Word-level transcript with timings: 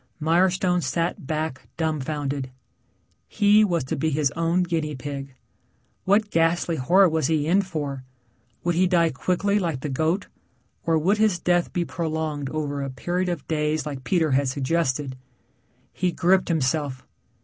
Mirestone 0.19 0.81
sat 0.81 1.27
back 1.27 1.67
dumbfounded. 1.77 2.49
He 3.27 3.63
was 3.63 3.83
to 3.83 3.95
be 3.95 4.09
his 4.09 4.31
own 4.31 4.63
guinea 4.63 4.95
pig. 4.95 5.35
What 6.05 6.31
ghastly 6.31 6.77
horror 6.77 7.07
was 7.07 7.27
he 7.27 7.45
in 7.45 7.61
for? 7.61 8.03
Would 8.63 8.73
he 8.73 8.87
die 8.87 9.11
quickly 9.11 9.59
like 9.59 9.81
the 9.81 9.89
goat 9.89 10.25
or 10.87 10.97
would 10.97 11.19
his 11.19 11.37
death 11.37 11.71
be 11.71 11.85
prolonged 11.85 12.49
over 12.49 12.81
a 12.81 12.89
period 12.89 13.29
of 13.29 13.47
days 13.47 13.85
like 13.85 14.03
Peter 14.03 14.31
had 14.31 14.47
suggested. 14.47 15.15
He 15.93 16.11
gripped 16.11 16.47
himself. 16.47 17.05